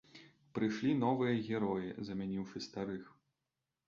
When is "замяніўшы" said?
2.07-2.63